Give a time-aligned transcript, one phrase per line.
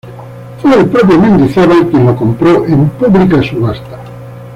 [0.59, 3.99] Fue el propio Mendizábal quien lo compró en pública subasta.